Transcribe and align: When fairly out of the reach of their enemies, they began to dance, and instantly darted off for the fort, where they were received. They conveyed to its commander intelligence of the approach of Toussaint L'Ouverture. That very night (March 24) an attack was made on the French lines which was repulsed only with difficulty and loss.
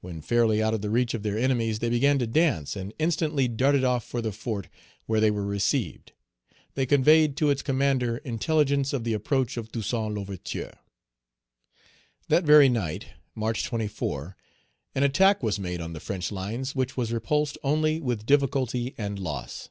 When 0.00 0.20
fairly 0.20 0.60
out 0.60 0.74
of 0.74 0.80
the 0.82 0.90
reach 0.90 1.14
of 1.14 1.22
their 1.22 1.38
enemies, 1.38 1.78
they 1.78 1.88
began 1.90 2.18
to 2.18 2.26
dance, 2.26 2.74
and 2.74 2.92
instantly 2.98 3.46
darted 3.46 3.84
off 3.84 4.02
for 4.02 4.20
the 4.20 4.32
fort, 4.32 4.68
where 5.06 5.20
they 5.20 5.30
were 5.30 5.46
received. 5.46 6.10
They 6.74 6.86
conveyed 6.86 7.36
to 7.36 7.50
its 7.50 7.62
commander 7.62 8.16
intelligence 8.16 8.92
of 8.92 9.04
the 9.04 9.12
approach 9.12 9.56
of 9.56 9.70
Toussaint 9.70 10.12
L'Ouverture. 10.14 10.76
That 12.26 12.42
very 12.42 12.68
night 12.68 13.10
(March 13.36 13.62
24) 13.62 14.36
an 14.96 15.04
attack 15.04 15.40
was 15.40 15.60
made 15.60 15.80
on 15.80 15.92
the 15.92 16.00
French 16.00 16.32
lines 16.32 16.74
which 16.74 16.96
was 16.96 17.12
repulsed 17.12 17.56
only 17.62 18.00
with 18.00 18.26
difficulty 18.26 18.96
and 18.98 19.20
loss. 19.20 19.68